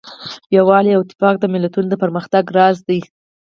[0.57, 2.99] یووالی او اتفاق د ملتونو د پرمختګ راز دی.